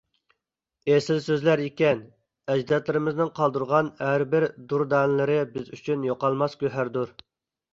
[0.91, 2.01] ئېسىل سۆزلەر ئىكەن،
[2.53, 7.15] ئەجدادلىرىمىزنىڭ قالدۇرغان ھەر بىر دۇردانىلىرى بىز ئۈچۈن يوقالماس گۆھەردۇر.